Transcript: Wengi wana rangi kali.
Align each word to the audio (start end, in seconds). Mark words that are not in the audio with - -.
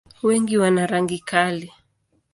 Wengi 0.25 0.55
wana 0.61 0.83
rangi 0.91 1.19
kali. 1.29 1.67